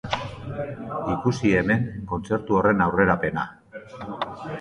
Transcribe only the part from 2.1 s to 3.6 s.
kontzertu horren aurrerapena!